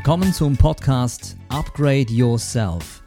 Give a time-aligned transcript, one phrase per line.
[0.00, 3.02] Willkommen zum Podcast Upgrade Yourself.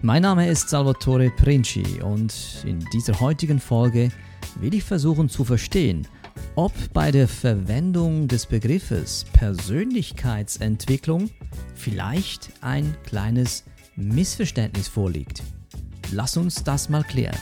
[0.00, 4.12] Mein Name ist Salvatore Princi und in dieser heutigen Folge
[4.60, 6.06] will ich versuchen zu verstehen,
[6.54, 11.30] ob bei der Verwendung des Begriffes Persönlichkeitsentwicklung
[11.74, 13.64] vielleicht ein kleines
[13.96, 15.42] Missverständnis vorliegt.
[16.12, 17.36] Lass uns das mal klären.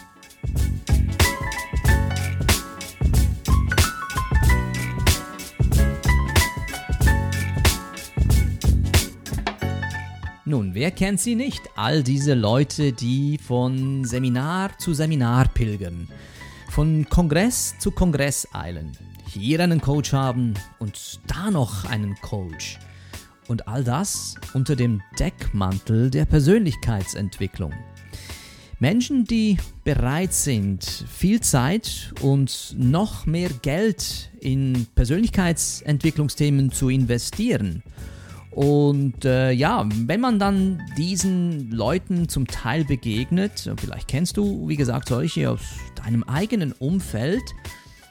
[10.46, 11.62] Nun, wer kennt sie nicht?
[11.74, 16.06] All diese Leute, die von Seminar zu Seminar pilgern,
[16.68, 18.92] von Kongress zu Kongress eilen,
[19.26, 22.78] hier einen Coach haben und da noch einen Coach.
[23.48, 27.72] Und all das unter dem Deckmantel der Persönlichkeitsentwicklung.
[28.78, 37.82] Menschen, die bereit sind, viel Zeit und noch mehr Geld in Persönlichkeitsentwicklungsthemen zu investieren
[38.54, 44.76] und äh, ja, wenn man dann diesen Leuten zum Teil begegnet, vielleicht kennst du, wie
[44.76, 45.60] gesagt, solche aus
[45.96, 47.42] deinem eigenen Umfeld,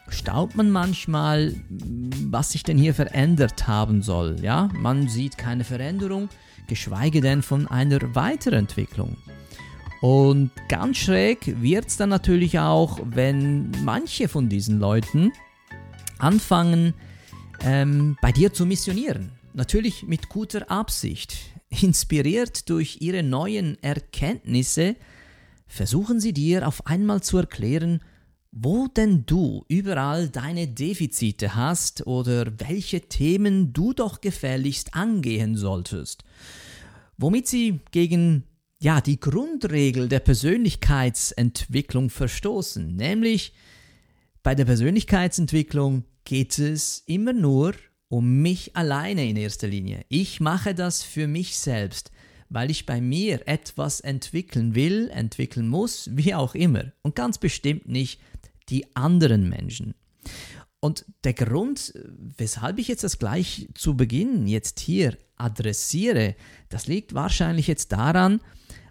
[0.09, 4.35] staubt man manchmal, was sich denn hier verändert haben soll.
[4.41, 6.27] Ja, man sieht keine Veränderung,
[6.67, 9.15] geschweige denn von einer Weiterentwicklung.
[10.01, 15.31] Und ganz schräg wird es dann natürlich auch, wenn manche von diesen Leuten
[16.19, 16.93] anfangen,
[17.61, 21.35] ähm, bei dir zu missionieren natürlich mit guter Absicht,
[21.81, 24.95] inspiriert durch ihre neuen Erkenntnisse,
[25.67, 28.01] versuchen sie dir auf einmal zu erklären,
[28.51, 36.23] wo denn du überall deine Defizite hast oder welche Themen du doch gefälligst angehen solltest.
[37.17, 38.43] Womit sie gegen
[38.79, 43.53] ja, die Grundregel der Persönlichkeitsentwicklung verstoßen, nämlich
[44.43, 47.73] bei der Persönlichkeitsentwicklung geht es immer nur
[48.13, 50.05] um mich alleine in erster Linie.
[50.07, 52.11] Ich mache das für mich selbst,
[52.47, 56.91] weil ich bei mir etwas entwickeln will, entwickeln muss, wie auch immer.
[57.01, 58.21] Und ganz bestimmt nicht
[58.69, 59.95] die anderen Menschen.
[60.79, 61.91] Und der Grund,
[62.37, 66.35] weshalb ich jetzt das gleich zu Beginn jetzt hier adressiere,
[66.69, 68.41] das liegt wahrscheinlich jetzt daran,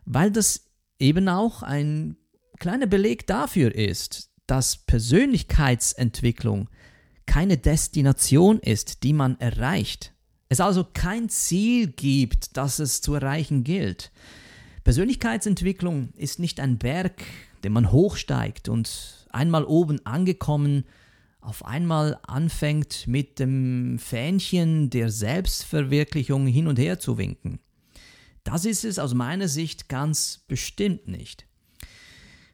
[0.04, 0.66] weil das
[0.99, 2.16] eben auch ein
[2.59, 6.69] kleiner Beleg dafür ist, dass Persönlichkeitsentwicklung
[7.27, 10.12] keine Destination ist, die man erreicht.
[10.49, 14.12] Es also kein Ziel gibt, das es zu erreichen gilt.
[14.84, 17.22] Persönlichkeitsentwicklung ist nicht ein Berg,
[17.65, 20.84] den man hochsteigt und einmal oben angekommen
[21.43, 27.59] auf einmal anfängt mit dem Fähnchen der Selbstverwirklichung hin und her zu winken.
[28.44, 31.47] Das ist es aus meiner Sicht ganz bestimmt nicht.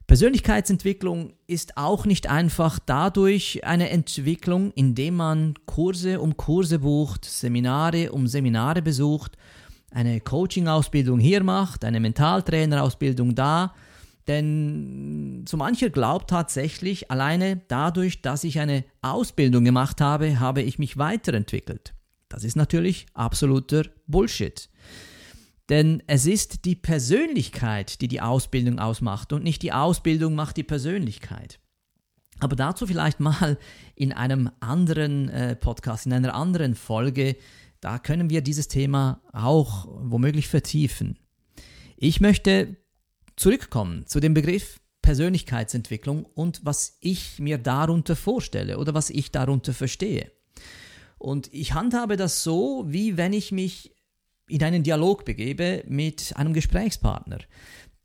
[0.08, 8.10] Persönlichkeitsentwicklung ist auch nicht einfach dadurch eine Entwicklung, indem man Kurse um Kurse bucht, Seminare
[8.12, 9.36] um Seminare besucht,
[9.90, 13.74] eine Coaching-Ausbildung hier macht, eine Mentaltrainer-Ausbildung da.
[14.26, 20.78] Denn so mancher glaubt tatsächlich, alleine dadurch, dass ich eine Ausbildung gemacht habe, habe ich
[20.78, 21.92] mich weiterentwickelt.
[22.30, 24.70] Das ist natürlich absoluter Bullshit.
[25.68, 30.62] Denn es ist die Persönlichkeit, die die Ausbildung ausmacht und nicht die Ausbildung macht die
[30.62, 31.60] Persönlichkeit.
[32.40, 33.58] Aber dazu vielleicht mal
[33.94, 37.36] in einem anderen äh, Podcast, in einer anderen Folge,
[37.80, 41.18] da können wir dieses Thema auch womöglich vertiefen.
[41.96, 42.76] Ich möchte
[43.36, 49.72] zurückkommen zu dem Begriff Persönlichkeitsentwicklung und was ich mir darunter vorstelle oder was ich darunter
[49.72, 50.30] verstehe.
[51.18, 53.97] Und ich handhabe das so, wie wenn ich mich
[54.48, 57.38] in einen Dialog begebe mit einem Gesprächspartner.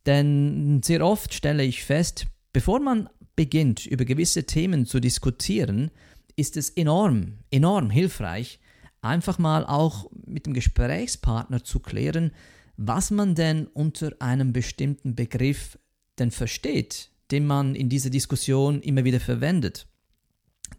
[0.05, 5.91] Denn sehr oft stelle ich fest, bevor man beginnt, über gewisse Themen zu diskutieren,
[6.35, 8.59] ist es enorm, enorm hilfreich,
[9.01, 12.31] einfach mal auch mit dem Gesprächspartner zu klären,
[12.77, 15.77] was man denn unter einem bestimmten Begriff
[16.19, 19.87] denn versteht, den man in dieser Diskussion immer wieder verwendet.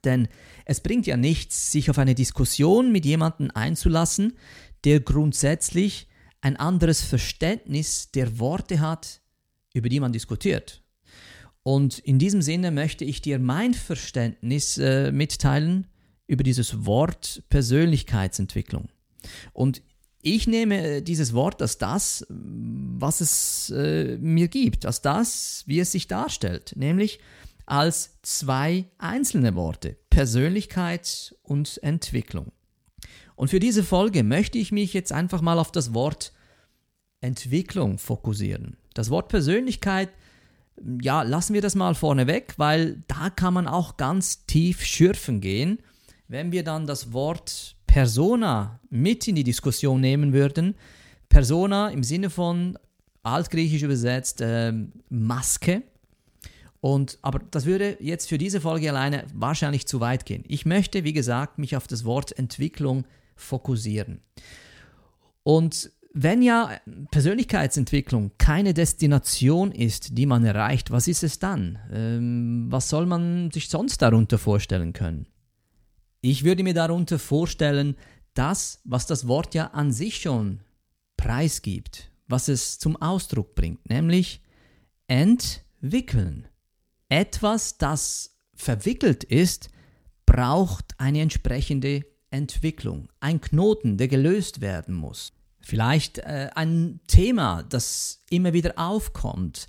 [0.04, 0.28] Denn
[0.64, 4.34] es bringt ja nichts, sich auf eine Diskussion mit jemandem einzulassen,
[4.84, 6.08] der grundsätzlich
[6.40, 9.20] ein anderes Verständnis der Worte hat,
[9.72, 10.82] über die man diskutiert.
[11.62, 15.86] Und in diesem Sinne möchte ich dir mein Verständnis äh, mitteilen
[16.26, 18.88] über dieses Wort Persönlichkeitsentwicklung.
[19.54, 19.82] Und
[20.20, 25.80] ich nehme äh, dieses Wort als das, was es äh, mir gibt, als das, wie
[25.80, 27.18] es sich darstellt, nämlich
[27.66, 32.52] als zwei einzelne Worte, Persönlichkeit und Entwicklung.
[33.37, 36.32] Und für diese Folge möchte ich mich jetzt einfach mal auf das Wort
[37.20, 38.76] Entwicklung fokussieren.
[38.94, 40.11] Das Wort Persönlichkeit,
[41.00, 45.40] ja, lassen wir das mal vorne weg, weil da kann man auch ganz tief schürfen
[45.40, 45.78] gehen,
[46.28, 50.75] wenn wir dann das Wort Persona mit in die Diskussion nehmen würden.
[51.28, 52.78] Persona im Sinne von
[53.22, 54.72] altgriechisch übersetzt äh,
[55.08, 55.82] Maske.
[56.84, 60.44] Und, aber das würde jetzt für diese Folge alleine wahrscheinlich zu weit gehen.
[60.46, 64.20] Ich möchte, wie gesagt, mich auf das Wort Entwicklung fokussieren.
[65.44, 66.72] Und wenn ja
[67.10, 71.78] Persönlichkeitsentwicklung keine Destination ist, die man erreicht, was ist es dann?
[71.90, 75.26] Ähm, was soll man sich sonst darunter vorstellen können?
[76.20, 77.96] Ich würde mir darunter vorstellen,
[78.34, 80.60] das, was das Wort ja an sich schon
[81.16, 84.42] preisgibt, was es zum Ausdruck bringt, nämlich
[85.06, 86.46] entwickeln.
[87.14, 89.69] Etwas, das verwickelt ist,
[90.26, 95.32] braucht eine entsprechende Entwicklung, ein Knoten, der gelöst werden muss.
[95.61, 99.69] Vielleicht äh, ein Thema, das immer wieder aufkommt,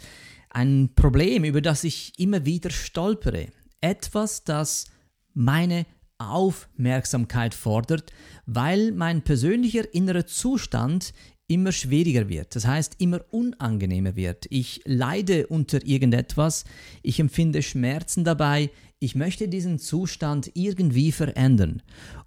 [0.50, 3.50] ein Problem, über das ich immer wieder stolpere,
[3.80, 4.88] etwas, das
[5.36, 5.86] meine
[6.18, 8.12] Aufmerksamkeit fordert,
[8.48, 11.14] weil mein persönlicher innerer Zustand
[11.48, 14.48] immer schwieriger wird, das heißt immer unangenehmer wird.
[14.50, 16.66] Ich leide unter irgendetwas,
[17.04, 21.84] ich empfinde Schmerzen dabei, ich möchte diesen Zustand irgendwie verändern.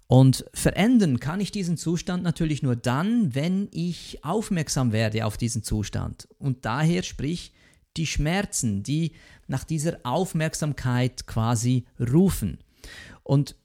[0.07, 5.63] Und verändern kann ich diesen Zustand natürlich nur dann, wenn ich aufmerksam werde auf diesen
[5.63, 6.27] Zustand.
[6.37, 7.53] Und daher sprich
[7.97, 9.11] die Schmerzen, die
[9.47, 12.59] nach dieser Aufmerksamkeit quasi rufen.
[13.23, 13.55] Und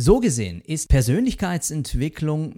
[0.00, 2.54] so gesehen ist Persönlichkeitsentwicklung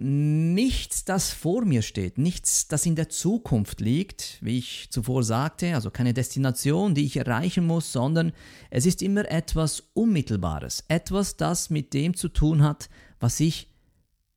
[0.54, 5.74] nichts, das vor mir steht, nichts, das in der Zukunft liegt, wie ich zuvor sagte,
[5.74, 8.32] also keine Destination, die ich erreichen muss, sondern
[8.70, 13.68] es ist immer etwas Unmittelbares, etwas, das mit dem zu tun hat, was ich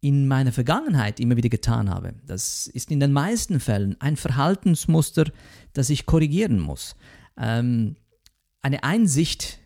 [0.02, 2.16] in meiner Vergangenheit immer wieder getan habe.
[2.26, 5.32] Das ist in den meisten Fällen ein Verhaltensmuster,
[5.74, 6.96] das ich korrigieren muss.
[7.38, 7.98] Ähm,
[8.62, 9.60] eine Einsicht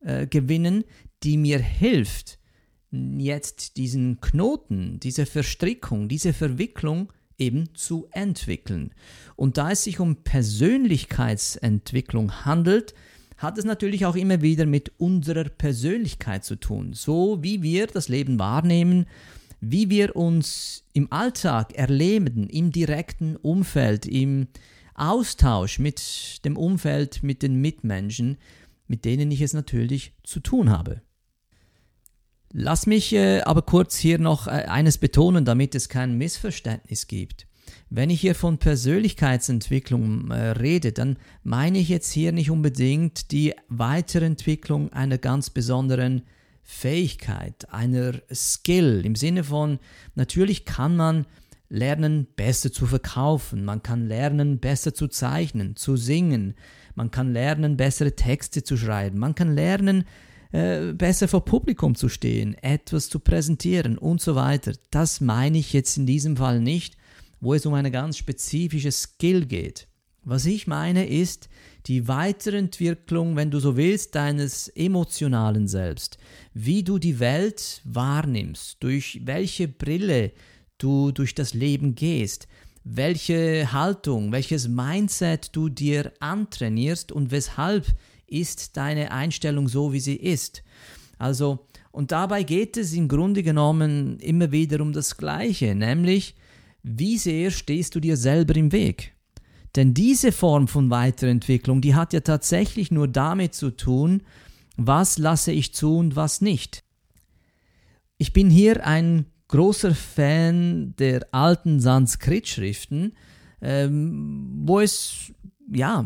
[0.00, 0.84] äh, gewinnen,
[1.22, 2.37] die mir hilft,
[2.90, 8.92] jetzt diesen Knoten, diese Verstrickung, diese Verwicklung eben zu entwickeln.
[9.36, 12.94] Und da es sich um Persönlichkeitsentwicklung handelt,
[13.36, 16.92] hat es natürlich auch immer wieder mit unserer Persönlichkeit zu tun.
[16.92, 19.06] So wie wir das Leben wahrnehmen,
[19.60, 24.48] wie wir uns im Alltag erleben, im direkten Umfeld, im
[24.94, 28.38] Austausch mit dem Umfeld, mit den Mitmenschen,
[28.88, 31.02] mit denen ich es natürlich zu tun habe.
[32.52, 37.46] Lass mich äh, aber kurz hier noch äh, eines betonen, damit es kein Missverständnis gibt.
[37.90, 43.54] Wenn ich hier von Persönlichkeitsentwicklung äh, rede, dann meine ich jetzt hier nicht unbedingt die
[43.68, 46.22] Weiterentwicklung einer ganz besonderen
[46.62, 49.78] Fähigkeit, einer Skill im Sinne von,
[50.14, 51.26] natürlich kann man
[51.70, 56.54] lernen, besser zu verkaufen, man kann lernen, besser zu zeichnen, zu singen,
[56.94, 60.04] man kann lernen, bessere Texte zu schreiben, man kann lernen,
[60.52, 64.72] äh, besser vor Publikum zu stehen, etwas zu präsentieren und so weiter.
[64.90, 66.96] Das meine ich jetzt in diesem Fall nicht,
[67.40, 69.88] wo es um eine ganz spezifische Skill geht.
[70.24, 71.48] Was ich meine ist
[71.86, 76.18] die Weiterentwicklung, wenn du so willst, deines emotionalen Selbst,
[76.52, 80.32] wie du die Welt wahrnimmst, durch welche Brille
[80.76, 82.46] du durch das Leben gehst,
[82.84, 87.86] welche Haltung, welches Mindset du dir antrainierst und weshalb
[88.28, 90.62] ist deine Einstellung so, wie sie ist.
[91.18, 96.36] Also, und dabei geht es im Grunde genommen immer wieder um das Gleiche, nämlich,
[96.82, 99.14] wie sehr stehst du dir selber im Weg?
[99.76, 104.22] Denn diese Form von Weiterentwicklung, die hat ja tatsächlich nur damit zu tun,
[104.76, 106.84] was lasse ich zu und was nicht.
[108.16, 113.14] Ich bin hier ein großer Fan der alten Sanskrit-Schriften,
[113.60, 115.32] ähm, wo es
[115.70, 116.04] ja,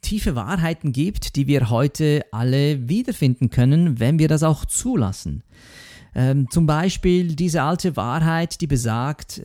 [0.00, 5.42] tiefe Wahrheiten gibt, die wir heute alle wiederfinden können, wenn wir das auch zulassen.
[6.14, 9.40] Ähm, zum Beispiel diese alte Wahrheit, die besagt,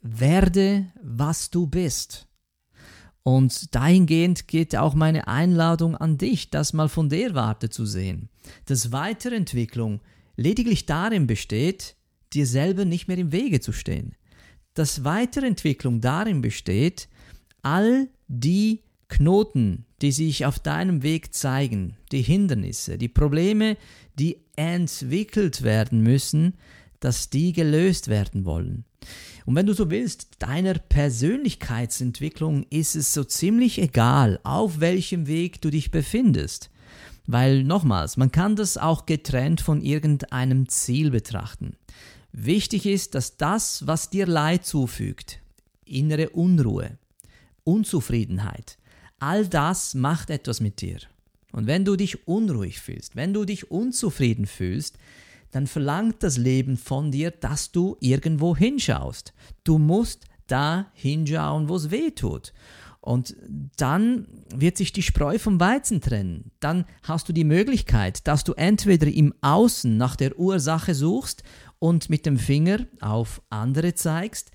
[0.00, 2.28] werde, was du bist.
[3.22, 8.30] Und dahingehend geht auch meine Einladung an dich, das mal von der Warte zu sehen.
[8.64, 10.00] Dass Weiterentwicklung
[10.36, 11.96] lediglich darin besteht,
[12.32, 14.14] dir selber nicht mehr im Wege zu stehen.
[14.72, 17.08] Dass Weiterentwicklung darin besteht,
[17.62, 23.76] all die Knoten, die sich auf deinem Weg zeigen, die Hindernisse, die Probleme,
[24.18, 26.54] die entwickelt werden müssen,
[27.00, 28.84] dass die gelöst werden wollen.
[29.46, 35.62] Und wenn du so willst, deiner Persönlichkeitsentwicklung ist es so ziemlich egal, auf welchem Weg
[35.62, 36.70] du dich befindest.
[37.26, 41.76] Weil nochmals, man kann das auch getrennt von irgendeinem Ziel betrachten.
[42.32, 45.40] Wichtig ist, dass das, was dir Leid zufügt,
[45.84, 46.98] innere Unruhe,
[47.68, 48.78] Unzufriedenheit,
[49.18, 50.98] all das macht etwas mit dir.
[51.52, 54.96] Und wenn du dich unruhig fühlst, wenn du dich unzufrieden fühlst,
[55.50, 59.34] dann verlangt das Leben von dir, dass du irgendwo hinschaust.
[59.64, 62.54] Du musst da hinschauen, wo es weh tut.
[63.00, 63.36] Und
[63.76, 66.50] dann wird sich die Spreu vom Weizen trennen.
[66.60, 71.42] Dann hast du die Möglichkeit, dass du entweder im Außen nach der Ursache suchst
[71.78, 74.50] und mit dem Finger auf andere zeigst,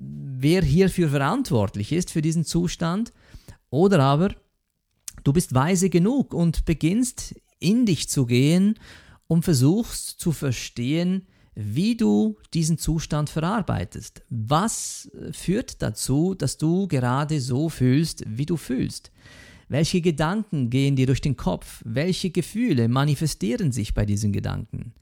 [0.00, 3.12] wer hierfür verantwortlich ist für diesen Zustand,
[3.68, 4.34] oder aber
[5.22, 8.78] du bist weise genug und beginnst in dich zu gehen
[9.26, 14.22] und versuchst zu verstehen, wie du diesen Zustand verarbeitest.
[14.30, 19.12] Was führt dazu, dass du gerade so fühlst, wie du fühlst?
[19.68, 21.82] Welche Gedanken gehen dir durch den Kopf?
[21.84, 24.94] Welche Gefühle manifestieren sich bei diesen Gedanken?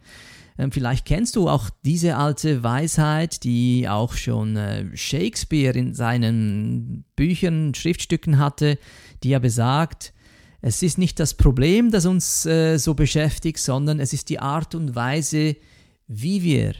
[0.59, 7.05] Ähm, vielleicht kennst du auch diese alte Weisheit, die auch schon äh, Shakespeare in seinen
[7.15, 8.79] Büchern, Schriftstücken hatte,
[9.23, 10.13] die ja besagt,
[10.61, 14.75] es ist nicht das Problem, das uns äh, so beschäftigt, sondern es ist die Art
[14.75, 15.57] und Weise,
[16.09, 16.75] wie wir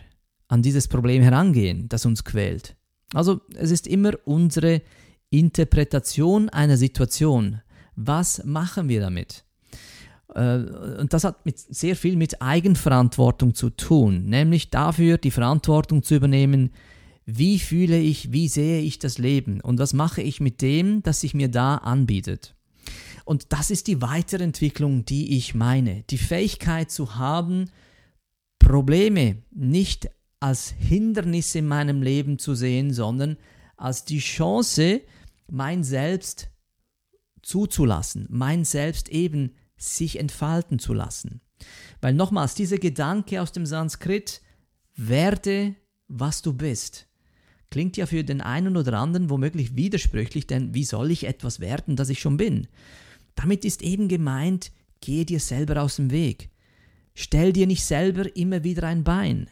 [0.49, 2.77] an dieses Problem herangehen, das uns quält.
[3.15, 4.83] Also es ist immer unsere
[5.31, 7.61] Interpretation einer Situation.
[7.95, 9.45] Was machen wir damit?
[10.39, 16.03] Äh, und das hat mit, sehr viel mit Eigenverantwortung zu tun, nämlich dafür die Verantwortung
[16.03, 16.71] zu übernehmen,
[17.27, 21.21] wie fühle ich, wie sehe ich das Leben und was mache ich mit dem, das
[21.21, 22.55] sich mir da anbietet.
[23.25, 26.05] Und das ist die Weiterentwicklung, die ich meine.
[26.09, 27.67] Die Fähigkeit zu haben,
[28.59, 30.09] Probleme nicht
[30.41, 33.37] als Hindernis in meinem Leben zu sehen, sondern
[33.77, 35.03] als die Chance,
[35.51, 36.49] mein Selbst
[37.43, 41.41] zuzulassen, mein Selbst eben sich entfalten zu lassen.
[42.01, 44.43] Weil nochmals, dieser Gedanke aus dem Sanskrit,
[44.95, 45.75] werde,
[46.09, 47.07] was du bist,
[47.71, 51.97] klingt ja für den einen oder anderen womöglich widersprüchlich, denn wie soll ich etwas werden,
[51.97, 52.67] das ich schon bin?
[53.35, 56.51] Damit ist eben gemeint, gehe dir selber aus dem Weg.
[57.15, 59.49] Stell dir nicht selber immer wieder ein Bein.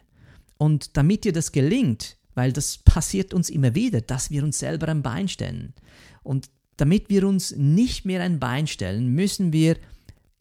[0.59, 4.89] Und damit dir das gelingt, weil das passiert uns immer wieder, dass wir uns selber
[4.89, 5.75] ein Bein stellen.
[6.23, 9.77] Und damit wir uns nicht mehr ein Bein stellen, müssen wir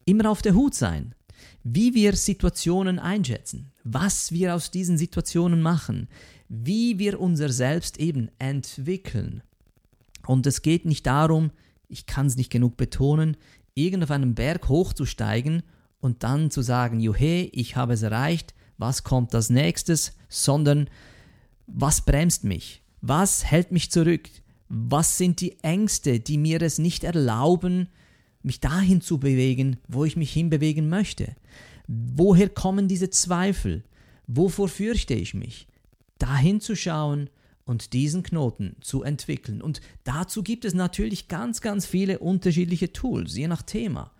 [0.06, 1.14] immer auf der Hut sein,
[1.62, 6.08] wie wir Situationen einschätzen, was wir aus diesen Situationen machen,
[6.48, 9.42] wie wir unser Selbst eben entwickeln.
[10.26, 11.50] Und es geht nicht darum,
[11.88, 13.36] ich kann es nicht genug betonen,
[13.74, 15.62] irgend auf einen Berg hochzusteigen
[16.00, 20.88] und dann zu sagen, juhe, ich habe es erreicht, was kommt als nächstes, sondern
[21.66, 22.82] was bremst mich?
[23.00, 24.28] Was hält mich zurück?
[24.68, 27.88] Was sind die Ängste, die mir es nicht erlauben,
[28.46, 31.34] mich dahin zu bewegen, wo ich mich hinbewegen möchte?
[31.86, 33.84] Woher kommen diese Zweifel?
[34.26, 35.66] Wovor fürchte ich mich?
[36.18, 37.28] Dahin zu schauen
[37.64, 39.60] und diesen Knoten zu entwickeln.
[39.60, 44.12] Und dazu gibt es natürlich ganz, ganz viele unterschiedliche Tools, je nach Thema.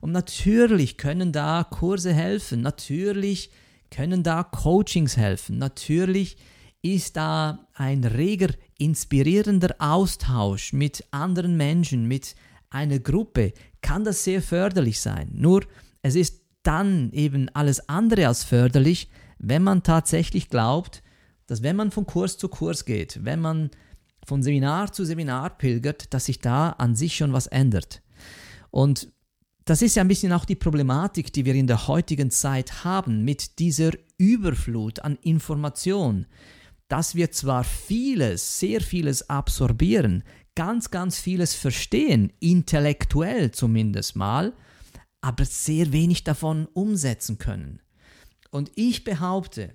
[0.00, 3.50] Und natürlich können da Kurse helfen, natürlich
[3.90, 6.36] können da Coachings helfen, natürlich
[6.82, 12.34] ist da ein reger, inspirierender Austausch mit anderen Menschen, mit
[12.70, 15.30] einer Gruppe, kann das sehr förderlich sein.
[15.32, 15.64] Nur
[16.02, 21.02] es ist dann eben alles andere als förderlich, wenn man tatsächlich glaubt,
[21.46, 23.70] dass wenn man von Kurs zu Kurs geht, wenn man
[24.24, 28.02] von Seminar zu Seminar pilgert, dass sich da an sich schon was ändert.
[28.70, 29.10] Und
[29.64, 33.24] das ist ja ein bisschen auch die Problematik, die wir in der heutigen Zeit haben
[33.24, 36.26] mit dieser Überflut an Information,
[36.88, 40.24] dass wir zwar vieles, sehr vieles absorbieren,
[40.60, 44.52] ganz, ganz vieles verstehen, intellektuell zumindest mal,
[45.22, 47.80] aber sehr wenig davon umsetzen können.
[48.50, 49.72] Und ich behaupte,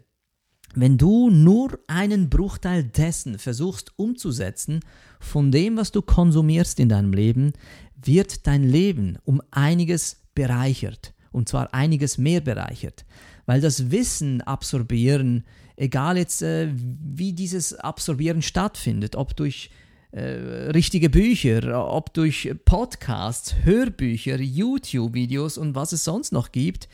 [0.75, 4.81] wenn du nur einen Bruchteil dessen versuchst umzusetzen,
[5.19, 7.53] von dem, was du konsumierst in deinem Leben,
[7.95, 11.15] wird dein Leben um einiges bereichert.
[11.31, 13.05] Und zwar einiges mehr bereichert.
[13.47, 15.45] Weil das Wissen absorbieren,
[15.77, 19.71] egal jetzt äh, wie dieses Absorbieren stattfindet, ob durch
[20.19, 26.87] richtige Bücher, ob durch Podcasts, Hörbücher, YouTube-Videos und was es sonst noch gibt,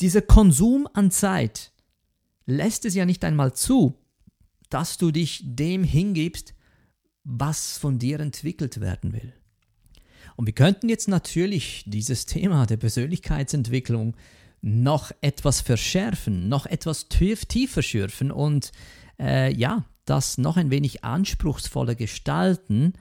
[0.00, 1.72] dieser Konsum an Zeit
[2.46, 3.94] lässt es ja nicht einmal zu,
[4.68, 6.54] dass du dich dem hingibst,
[7.24, 9.32] was von dir entwickelt werden will.
[10.36, 14.16] Und wir könnten jetzt natürlich dieses Thema der Persönlichkeitsentwicklung
[14.60, 18.72] noch etwas verschärfen, noch etwas tief, tiefer schürfen und
[19.18, 22.94] äh, ja, das noch ein wenig anspruchsvoller gestalten.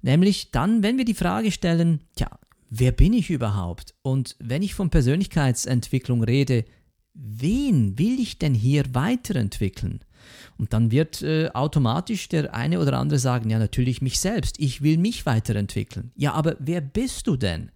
[0.00, 2.38] Nämlich dann, wenn wir die Frage stellen, tja,
[2.70, 3.94] wer bin ich überhaupt?
[4.02, 6.64] Und wenn ich von Persönlichkeitsentwicklung rede,
[7.14, 10.00] wen will ich denn hier weiterentwickeln?
[10.56, 14.82] Und dann wird äh, automatisch der eine oder andere sagen, ja natürlich mich selbst, ich
[14.82, 16.12] will mich weiterentwickeln.
[16.16, 17.70] Ja, aber wer bist du denn?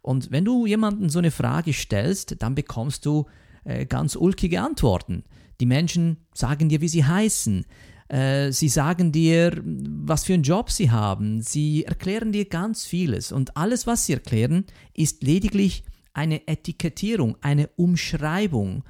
[0.00, 3.26] Und wenn du jemanden so eine Frage stellst, dann bekommst du
[3.64, 5.24] äh, ganz ulkige Antworten.
[5.60, 7.66] Die Menschen sagen dir, wie sie heißen.
[8.08, 11.42] Äh, sie sagen dir, was für einen Job sie haben.
[11.42, 13.32] Sie erklären dir ganz vieles.
[13.32, 15.84] Und alles, was sie erklären, ist lediglich
[16.14, 18.84] eine Etikettierung, eine Umschreibung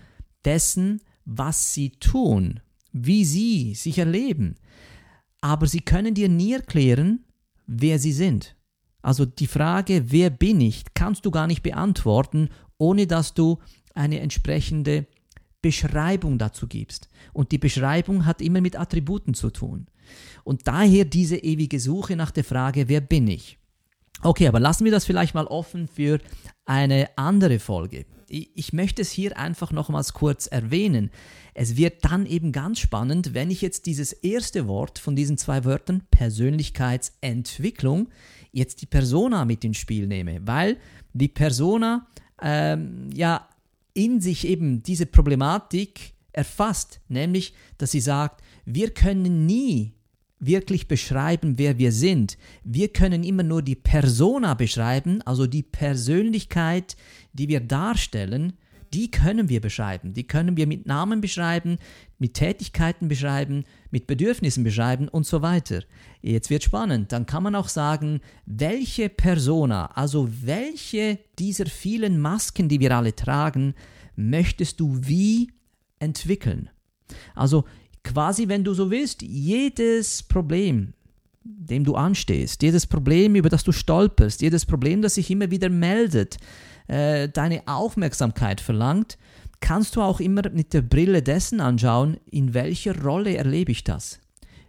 [0.45, 2.61] dessen, was sie tun,
[2.93, 4.55] wie sie sich erleben.
[5.41, 7.25] Aber sie können dir nie erklären,
[7.67, 8.57] wer sie sind.
[9.03, 12.49] Also die Frage, wer bin ich, kannst du gar nicht beantworten,
[12.79, 13.59] ohne dass du
[13.95, 15.07] eine entsprechende
[15.63, 17.09] Beschreibung dazu gibst.
[17.33, 19.87] Und die Beschreibung hat immer mit Attributen zu tun.
[20.45, 23.59] Und daher diese ewige Suche nach der Frage, wer bin ich?
[24.23, 26.19] Okay, aber lassen wir das vielleicht mal offen für
[26.65, 28.05] eine andere Folge.
[28.31, 31.11] Ich möchte es hier einfach nochmals kurz erwähnen.
[31.55, 35.65] Es wird dann eben ganz spannend, wenn ich jetzt dieses erste Wort von diesen zwei
[35.65, 38.09] Wörtern, Persönlichkeitsentwicklung,
[38.53, 40.77] jetzt die Persona mit ins Spiel nehme, weil
[41.15, 42.07] die Persona
[42.43, 43.49] ähm, ja
[43.99, 49.95] in sich eben diese Problematik erfasst, nämlich, dass sie sagt, wir können nie
[50.39, 52.39] wirklich beschreiben, wer wir sind.
[52.63, 56.97] Wir können immer nur die Persona beschreiben, also die Persönlichkeit,
[57.33, 58.53] die wir darstellen,
[58.95, 60.15] die können wir beschreiben.
[60.15, 61.79] Die können wir mit Namen beschreiben,
[62.19, 65.83] mit Tätigkeiten beschreiben, mit Bedürfnissen beschreiben und so weiter.
[66.23, 67.13] Jetzt wird spannend.
[67.13, 73.15] Dann kann man auch sagen, welche Persona, also welche dieser vielen Masken, die wir alle
[73.15, 73.75] tragen,
[74.17, 75.53] möchtest du wie
[75.99, 76.71] entwickeln?
[77.35, 77.65] Also
[78.05, 80.95] quasi, wenn du so willst, jedes Problem,
[81.45, 85.69] dem du anstehst, jedes Problem, über das du stolperst, jedes Problem, das sich immer wieder
[85.69, 86.37] meldet,
[86.89, 89.19] äh, deine Aufmerksamkeit verlangt,
[89.61, 94.19] kannst du auch immer mit der Brille dessen anschauen, in welcher Rolle erlebe ich das?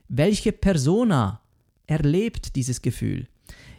[0.08, 1.42] Welche Persona
[1.88, 3.28] erlebt dieses Gefühl?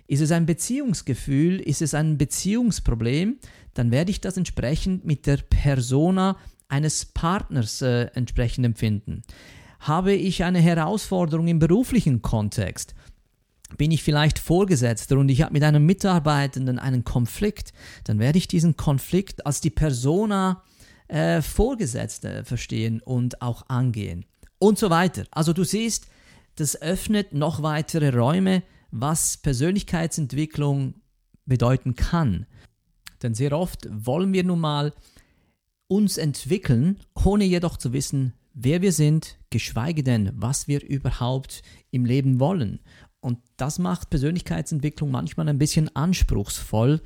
[0.07, 1.61] Ist es ein Beziehungsgefühl?
[1.61, 3.39] Ist es ein Beziehungsproblem?
[3.75, 6.37] Dann werde ich das entsprechend mit der Persona
[6.69, 9.23] eines Partners äh, entsprechend empfinden.
[9.81, 12.95] Habe ich eine Herausforderung im beruflichen Kontext?
[13.77, 17.73] Bin ich vielleicht Vorgesetzter und ich habe mit einem Mitarbeitenden einen Konflikt,
[18.05, 20.63] dann werde ich diesen Konflikt als die Persona
[21.09, 24.25] äh, Vorgesetzte verstehen und auch angehen
[24.59, 25.25] und so weiter.
[25.31, 26.07] Also du siehst,
[26.57, 30.95] das öffnet noch weitere Räume, was Persönlichkeitsentwicklung
[31.47, 32.47] bedeuten kann.
[33.23, 34.93] Denn sehr oft wollen wir nun mal
[35.89, 42.05] uns entwickeln, ohne jedoch zu wissen, wer wir sind, geschweige denn, was wir überhaupt im
[42.05, 42.81] Leben wollen.
[43.21, 47.03] Und das macht Persönlichkeitsentwicklung manchmal ein bisschen anspruchsvoll,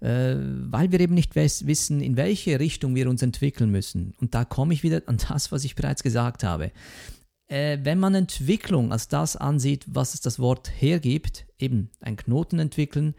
[0.00, 4.14] äh, weil wir eben nicht wissen, in welche Richtung wir uns entwickeln müssen.
[4.20, 6.70] Und da komme ich wieder an das, was ich bereits gesagt habe.
[7.46, 12.58] Äh, wenn man Entwicklung als das ansieht, was es das Wort hergibt, eben ein Knoten
[12.58, 13.14] entwickeln,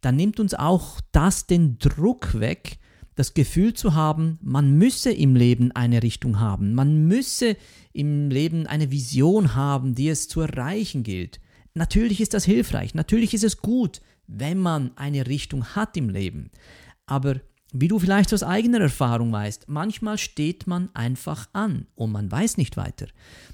[0.00, 2.78] dann nimmt uns auch das den Druck weg,
[3.14, 7.56] das Gefühl zu haben, man müsse im Leben eine Richtung haben, man müsse
[7.92, 11.40] im Leben eine Vision haben, die es zu erreichen gilt.
[11.74, 16.50] Natürlich ist das hilfreich, natürlich ist es gut, wenn man eine Richtung hat im Leben.
[17.06, 17.40] Aber
[17.72, 22.56] wie du vielleicht aus eigener Erfahrung weißt, manchmal steht man einfach an und man weiß
[22.56, 23.06] nicht weiter.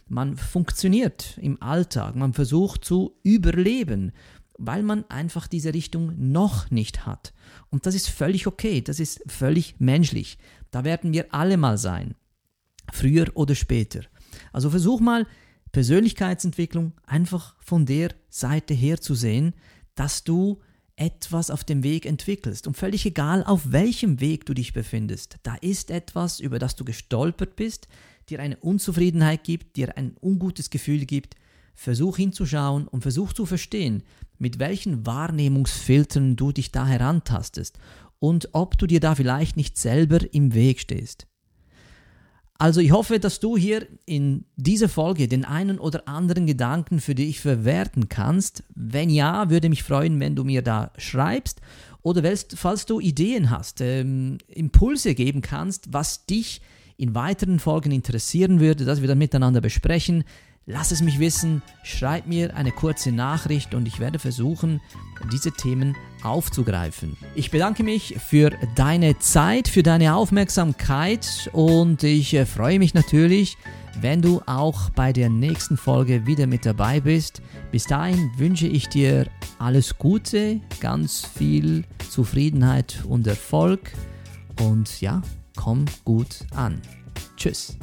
[0.09, 4.12] Man funktioniert im Alltag, man versucht zu überleben,
[4.59, 7.35] weil man einfach diese Richtung noch nicht hat.
[7.68, 10.38] Und das ist völlig okay, das ist völlig menschlich.
[10.70, 12.14] Da werden wir alle mal sein,
[12.92, 14.00] früher oder später.
[14.52, 15.26] Also versuch mal
[15.76, 19.52] Persönlichkeitsentwicklung einfach von der Seite her zu sehen,
[19.94, 20.58] dass du
[20.96, 22.66] etwas auf dem Weg entwickelst.
[22.66, 26.86] Und völlig egal, auf welchem Weg du dich befindest, da ist etwas, über das du
[26.86, 27.88] gestolpert bist,
[28.30, 31.34] dir eine Unzufriedenheit gibt, dir ein ungutes Gefühl gibt.
[31.74, 34.02] Versuch hinzuschauen und versuch zu verstehen,
[34.38, 37.78] mit welchen Wahrnehmungsfiltern du dich da herantastest
[38.18, 41.26] und ob du dir da vielleicht nicht selber im Weg stehst.
[42.59, 47.14] Also ich hoffe, dass du hier in dieser Folge den einen oder anderen Gedanken für
[47.14, 48.64] dich verwerten kannst.
[48.75, 51.61] Wenn ja, würde mich freuen, wenn du mir da schreibst
[52.03, 52.23] oder
[52.55, 56.61] falls du Ideen hast, ähm, Impulse geben kannst, was dich
[56.97, 60.25] in weiteren Folgen interessieren würde, dass wir dann miteinander besprechen.
[60.68, 64.81] Lass es mich wissen, schreib mir eine kurze Nachricht und ich werde versuchen,
[65.33, 67.16] diese Themen aufzugreifen.
[67.37, 73.57] Ich bedanke mich für deine Zeit, für deine Aufmerksamkeit und ich äh, freue mich natürlich,
[74.00, 77.42] wenn du auch bei der nächsten Folge wieder mit dabei bist.
[77.70, 79.29] Bis dahin wünsche ich dir
[79.61, 83.92] alles Gute, ganz viel Zufriedenheit und Erfolg
[84.61, 85.22] und ja,
[85.55, 86.83] komm gut an.
[87.37, 87.79] Tschüss.